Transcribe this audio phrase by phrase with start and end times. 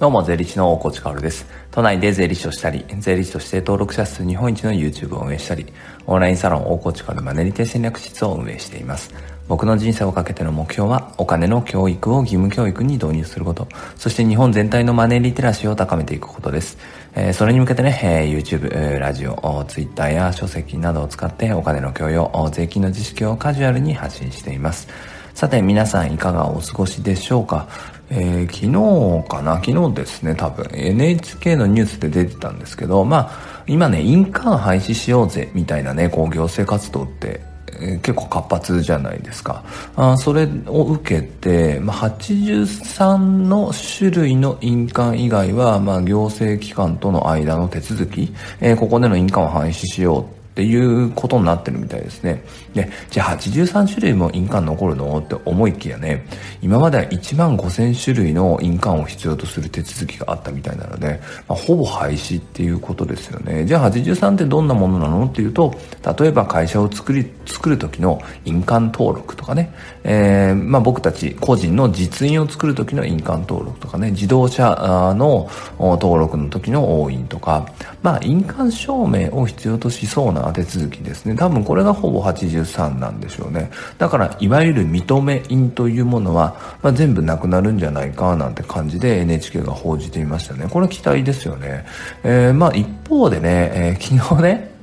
[0.00, 1.46] どうも、税理士の大河内薫です。
[1.70, 5.72] 都内で税理士をしたり、税理士として登録者数日本一の YouTube を運営したり、
[6.06, 9.14] オンラインサロン大河内薫マネリテ戦略室を運営しています。
[9.46, 16.76] 僕の人生をかけての目標は、お金の教育を義務教育に導入すること、そして日本全体のマネーリテラシーを高めていくことです。
[17.14, 24.88] えー、それに向けてね、えー、YouTube、えー、ラジオ、Twitter や書籍などを使ってお金の教養、税金の知識をカジュアルに発信しています。
[25.34, 27.68] さて皆さんいかがお過ごしでしょうか？
[28.10, 29.56] えー、昨日かな？
[29.56, 37.40] 昨日ですね、多分 NHK のニュースで出てたんですけど、まあ、今ね、印鑑廃止しようぜ、みたいなね、こう行政活動って
[37.80, 39.64] えー、結構活発じゃないですか。
[39.96, 52.44] あそれを受けて、まあ、83の種類の印鑑以外は、まあ、行政機関との間の手続き、えー、ここでの印鑑を廃止しようっていうことになってるみたいですね。
[52.74, 55.18] で、じゃあ83種類も印鑑残るの？
[55.18, 56.26] って思いきやね、
[56.62, 63.64] 今までは1万5000種類の印鑑を必要とする手続きがあったみたいなので、まあ、ほぼ廃止っていうことですよね。
[63.64, 65.26] じゃあ83ってどんなものなの？
[65.26, 65.74] っていうと、
[66.18, 69.72] 例えば会社を作り、作る時の印鑑登録とかね、
[70.04, 77.66] えー、まあ僕たち個人の実印を作る時の印鑑登録とかね、自動車の登録の時の押印とか、
[78.02, 81.34] まあ印鑑証明を必要としそうな手続きですね。
[81.34, 83.70] 多分これがほぼ83なんでしょうね。
[83.98, 90.66] だから、いわゆる認め印というものは、まあ、全部なくなるんじゃないかなんて感じで NHK が報じていましたね。
[90.70, 91.84] これ期待ですよね。
[92.22, 94.73] えー、まあ一方でね、えー、昨日ね、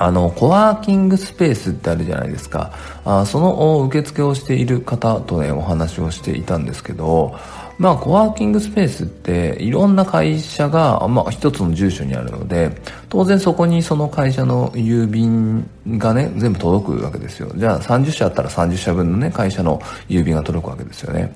[0.00, 2.72] あの、コワーキングスペースってあるじゃないですか。
[3.04, 7.36] あその受付をしている方とね、お話をしていたんですけど、
[7.76, 12.70] まあ、コワーキングスペースっていろんな会社が、まあ、一つの住所にあるので、
[13.10, 17.50] 当然そこにその会社の郵便がね、全部届くわけですよ。
[17.56, 21.34] じゃあ30社あったら30社分のね、会社の郵便が届くわけですよね。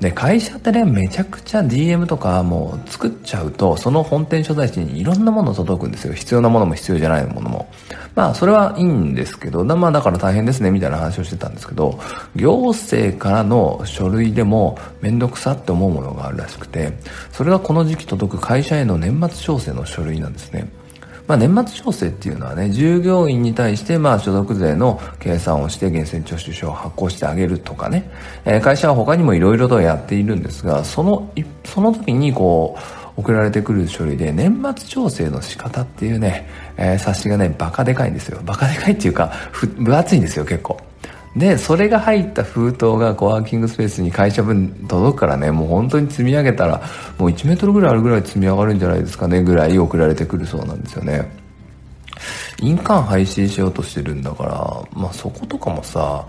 [0.00, 6.12] で、会社ってね、めちゃくちゃ DM とかもう作っちゃうと、その本店所在地にいろんなもの届くんですよ。
[6.12, 7.68] 必要なものも必要じゃないものも。
[8.16, 12.00] まあ、それはいいんですけど、まあ、だから大変ですね、みたいな話をしてたんですけど、
[12.34, 16.92] 行政からの書類でもめんどくさって思うものがあるらしくて、
[17.30, 20.66] それがこの時期届く会社への年末調整の書類なんですね。
[21.32, 28.10] まあ、年末調整っていうのはね、従業員に対して、まあ、所得税の計算をして、源泉徴収書を発行してあげるとかね、
[28.44, 31.32] えー、会社は他にも色々とやっているんですが、その、
[31.64, 32.76] その時にこ
[33.16, 38.38] う、送られてくる書類で年末調整の仕方っていうね、えー、冊子がね、バカでかいんですよ。
[38.44, 39.32] バカでかいっていうか、
[39.78, 40.76] 分厚いんですよ、結構。
[41.36, 46.82] で、それが入った封筒がコワーキングスペースに会社分届くからね、もう本当に積み上げたら、
[47.18, 51.26] もう1メートルぐらいあるぐらい積み上がるんじゃないですかね、ぐらい送られてくるそうなんですよね。
[52.60, 56.26] 印鑑配信しようとしてるんだから、まあそことかもさ、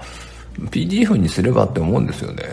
[0.69, 2.44] PDF にすればって思うんですよね。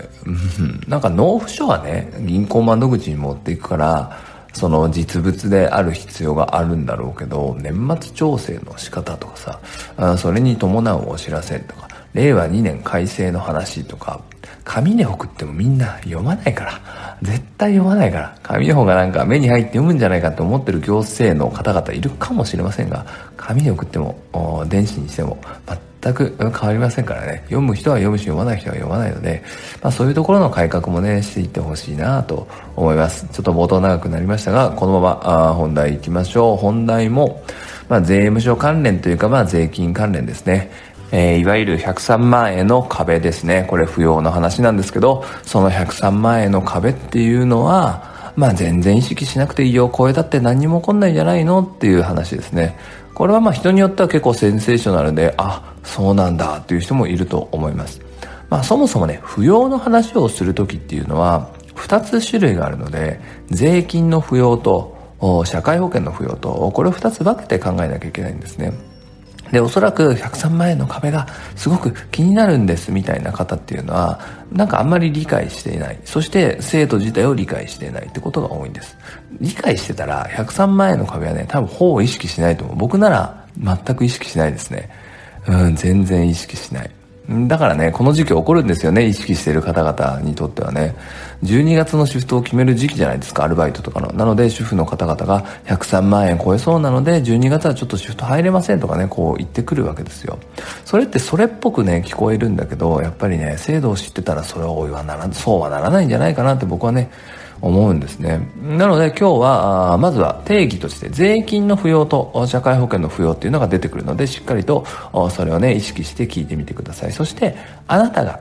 [0.88, 4.19] なんか納付書はね、銀行窓口に持っていくから、
[4.53, 9.37] その実物である必要があるんだろうけど、年末調整の仕方とか
[9.97, 14.21] さ、それに伴うお知らせとか、令和2年改正の話とか、
[14.65, 16.72] 紙で送ってもみんな読まないから。
[17.22, 18.34] 絶対読まないから。
[18.43, 23.04] 紙の方がなんか目に入って読むんじゃないかって思ってる行政の方々いるかもしれませんが、
[23.37, 24.19] 紙で送っても、
[24.69, 25.38] 電子にしても、
[26.03, 27.43] 全く変わりませんからね。
[27.44, 29.43] 読む人は読むし、読まない人は読まないので、
[29.82, 33.26] まあそういうところの改革もね、していってほしいなと思います。
[33.32, 36.56] ちょっと冒頭長くなりましたが、このまま本題行きましょう。
[36.56, 37.43] 本題も、
[37.91, 40.70] まあ税務署関連というか、まあ税金関連ですね。
[41.12, 43.66] えー、いわゆる103万円の壁ですね。
[43.69, 49.93] これ不要の話なんですけど、その103万円の壁っていうのは、まあ全然意識しなくていいよ。
[49.94, 52.76] 超えたって何にも起こんないんじゃないのっていう話ですね。
[53.15, 58.00] これはまあ人によっては結構センセーショナルで、あ、そうなんだっていう人もいると思います。
[58.49, 63.20] まあそもそもね、不要の話をするときっていうのは、2つ種類があるので、
[63.50, 64.97] 税金の不要と、
[65.44, 68.72] 社会保険の不要と、これを2つ分けて考えなきゃいけないんですね。
[69.53, 74.21] で、おそらく103万円の壁がすごく気になるんですみたいな方っていうのは、
[74.53, 75.99] なんかあんまり理解していない。
[76.05, 78.97] そして生徒自体を理解していないってことが多いんです。
[79.41, 82.76] 理解してたら103万円の壁はね、多分ほぼ意識しないと思う。
[82.76, 84.91] 僕なら全く意識しないですね。
[85.47, 86.91] うん、全然意識しない。
[87.31, 90.97] だからね、この時期起こるんですよね、意識している方々にとってはね。
[91.44, 94.11] 12月のシフトを決める時期じゃないですか、アルバイトとかの。
[94.12, 100.41] なので、主婦の方々が103万円超えそうなので、12月はちょっとシフト入れませんとかね、こう言ってくるわけですよ。
[100.85, 107.11] それってそれっぽくね、聞こえるんだけど、やっぱりね、制度を知ってたらそれはおいはなら、そうはならないんじゃないかなって僕はね、
[107.61, 108.41] 思うんですね。
[108.62, 114.85] なので今日は、まずは定義として税金の不要と社会保険の不要っていうのが出てくるので、しっかりと
[115.31, 117.12] それをね、意識して聞いてみてください。
[117.12, 118.41] そして、あなたが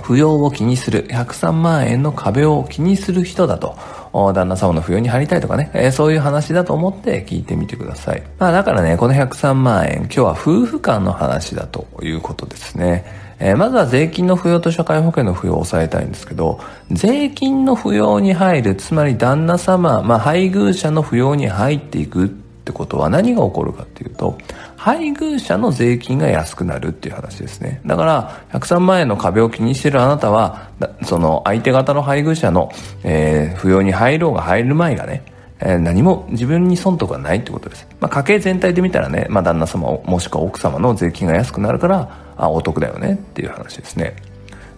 [0.00, 3.76] 扶養を気にする、103万円の壁を気にする人だと
[4.32, 8.22] 旦那様の扶養に入りたいとかね、えー、そういう話だと思って聞いてみてください。
[8.38, 13.27] まあだからね、この103万円、今日は夫婦間の話だということですね。
[13.40, 24.38] えー、まずは税金の扶養と社会保険の扶養を抑えたいんですけど、税金の扶養に入る、つまり旦那様、まあ配偶者の扶養に入っていくってことは何が起こるかっていうと、
[24.76, 27.80] 配偶者の税金が安くなるっていう話ですね。
[27.86, 30.70] だから、103万円の壁を気にしてるあなたは、
[31.04, 32.72] その相手方の配偶者の、
[33.04, 35.22] えー、扶養に入ろうが入る前がね、
[35.60, 37.86] えー、何も自分に損得はないってことです。
[38.00, 44.16] まあ、家計全体で見たらね、まあ、旦那様もしくは奥様の税金が安くなるから、あ、お得だよねっていう話ですね。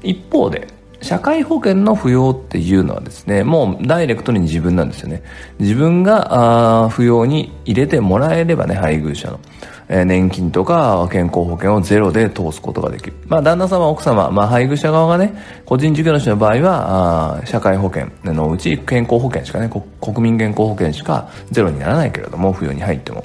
[0.03, 0.69] 一方で、
[1.03, 5.23] 社会保険の扶養っていうのはですね、もうダイレクトに自分なんですよね。
[5.59, 9.41] 自分が、あ扶養に入れてもらえればね、配偶者の。
[9.93, 13.15] え年金とか健康保険をゼロで通すことができる。
[13.27, 15.35] まあ、旦那様、奥様、まあ、配偶者側がね、
[15.67, 19.69] 個人事業主の場合は、あ社会保険のうち健康保険しかね、
[20.01, 23.25] 国民健康保険しかゼロにならないけれども、扶養に入っても。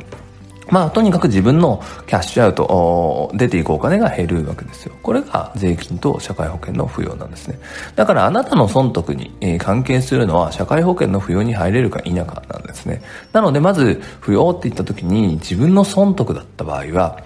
[0.67, 4.95] まあ、とにかく自分のキャッシュアウト、出ていくお金が減るわけですよ。
[5.03, 7.59] これが税金と社会保険の扶養なんですね。
[7.95, 13.01] だからあなたの損得に、え関係するのは社会保険の扶養に入れるか否かなんですですね。
[13.33, 17.23] なのでまず、扶養って言った時に自分の損得だった場合は、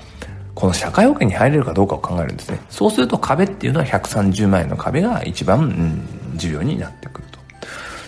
[0.55, 2.59] この社会保険に入れるかどうかを考えるんですね。
[2.69, 6.01] そうすると壁っていうのは130万円の壁が一番、うん、
[6.35, 7.39] 重要になってくると。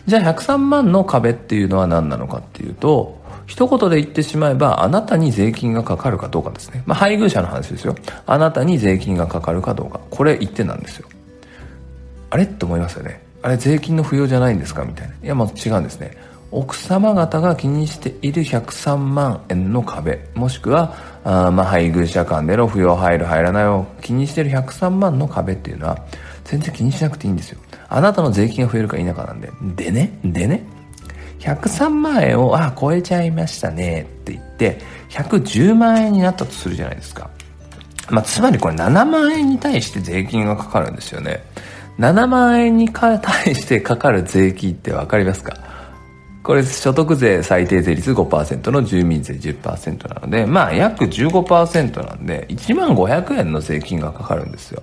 [0.06, 6.84] じゃあ103万の壁っていうのは何なのかっていうと、一言で言ってしまえば、あなたに税金がかかるかどうかですね。
[6.86, 7.96] まあ、配偶者の話ですよ。
[8.26, 10.00] あなたに税金がかかるかどうか。
[10.10, 11.08] これ一点なんですよ。
[12.30, 12.44] あれ？
[12.44, 13.22] って思いますよね。
[13.42, 14.86] あれ税金の不要じゃないんですか？
[14.86, 15.14] みたいな。
[15.22, 16.16] いや、まあ違うんですね。
[16.52, 25.98] 奥様方が気にしている103万円の壁、もしくは、あまあ配偶者間での扶養入る入らないを気にしている103万の壁っていうのは、
[26.44, 27.60] 全然気にしなくていいんですよ。
[27.88, 29.50] あなたの税金が増えるか否かなんで。
[29.76, 30.64] でね、でね、
[31.40, 37.30] 103万円を、あ、超えちゃいましたねって言って、110万円になったとするじゃないですか。
[38.10, 41.44] まあ、つまりこれ7万円に対して税金がかかるんですよね。
[41.98, 43.22] 7万円に 対
[43.56, 45.56] してかかる税金ってわかりますか？
[46.44, 54.82] これ所得税最低税率5%の住民税10%なので、まあ約15%なんで、1万500円の税金がかかるんですよ。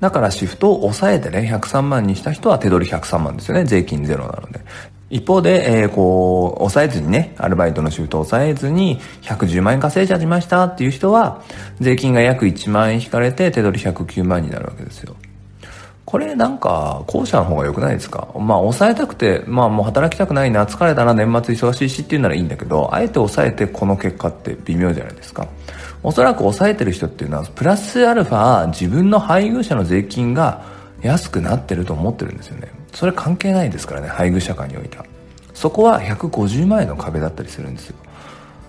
[0.00, 3.64] だからシフトを抑えてね、103万にした人は手取り103万ですよね。
[3.64, 4.60] 税金ゼロなので。
[5.08, 11.42] 一方で、えー、こう、抑えずにね、アルバイトのシフトを抑えずに、110万円稼いじゃいましたっていう人は、
[11.80, 15.14] 税金が約1万円引かれて、手取り109万になるわけですよ。
[16.06, 18.28] これなんか、後者の方が良くないですか？
[18.38, 25.46] まあ、抑えたくて、まあもう働きたくないな、疲れたら年末忙しいしっていうならいいんだけど、あえて抑えてこの結果って微妙じゃないですか。
[26.02, 30.62] おそらく抑えてる人っていうのは、プラスアルファ、自分の配偶者の税金が
[31.02, 32.68] 安くなってると思ってるんですよね。
[32.94, 35.04] それ関係ないですからね配偶者間においては
[35.52, 37.96] そこは150万円の壁だったりするんですよ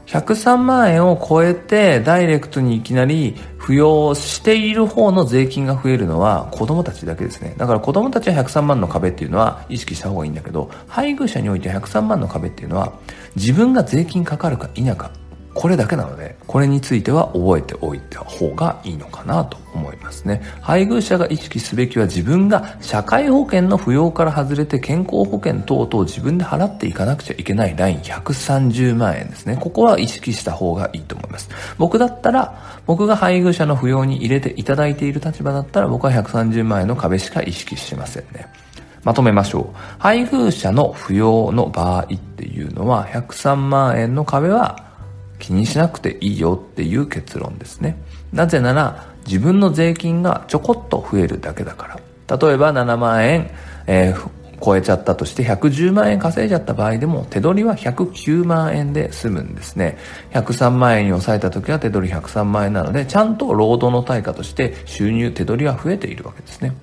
[0.08, 7.56] 103万円を超えてダイレクトにいきなり扶養している方の税金が増えるのは子供たちだけですね。
[7.58, 12.94] だから子供たちは103万の壁っていうのは意識した方がいいんだけど、配偶者において103万の壁っていうのは
[13.36, 15.12] 自分が税金かかるか否か
[15.58, 20.40] これだけなので、これについては覚えておいた方がいいのかなと思いますね。
[20.62, 29.58] 配偶者が意識すべきは自分が社会保険の扶養から外れて健康保険等々自分で払っていかなくちゃいけないライン130万円ですね。
[29.60, 31.50] ここは意識した方がいいと思います。
[31.80, 38.48] 僕だったら、僕が配偶者の扶養に入れていただいている立場だったら僕は130万円の壁しか意識しませんね。
[39.04, 39.78] まとめましょう。
[39.98, 44.87] 配偶者の扶養の場合っていうのは103万円の壁は
[45.40, 47.98] 気にしなくていいよっていう結論ですね。
[48.34, 52.38] なぜなら自分の税金がちょこっと増えるだけだから。
[52.38, 53.50] 例えば7万円、
[53.88, 54.30] えー、
[54.64, 59.98] 超えちゃったとして110万円稼いじゃった場合でも手取りは109万円で済むんですね。
[60.32, 66.74] 103万円に抑えた時は手取り103万円なのでちゃんと労働の対価として収入手取りは増えているわけですね。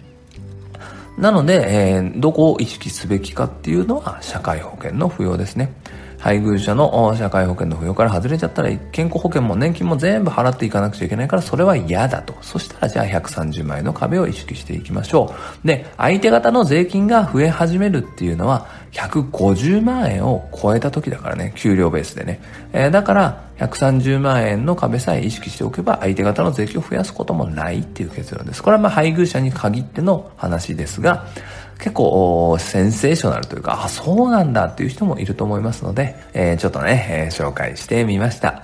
[1.18, 5.72] なので、えー、どこを意識すべきかっていうのは社会保険の扶養ですね。
[6.24, 12.34] 配偶者の社会保険の扶養から外れちゃったら健康保険も年金も全部払っていかなくちゃいけないからそれは嫌だと。
[12.40, 15.66] そしたらじゃあ130万円の壁を意識していきましょう。
[15.66, 22.40] で、相手方の税金が増え始めるっていうのは150万円を超えた時だからね、給料ベースでね。
[22.72, 28.62] えー、だから130万円の壁さえ意識しておけば相手方の税金を増やすこともないっていう結論です。
[28.62, 31.26] これはまあ配偶者に限っての話ですが、
[31.78, 38.62] 結構センセーショナルというか、あ、そうなんだっていう人もいると思いますので、えー、ちょっとね、えー、紹介してみました。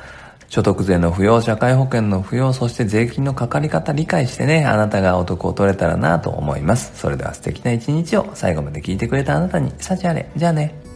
[0.48, 6.92] 所得税の不要、社会保険の不要、そして税金のかかり方理解してね、あなたがお得を取れたらなと思います。
[6.96, 10.28] それでは素敵な一日を最後まで聞いてくれたあなたに、幸あれ。
[10.36, 10.89] じゃあね。